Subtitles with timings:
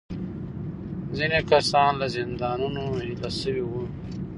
[1.17, 3.83] ځینې کسان له زندانونو ایله شوي وو.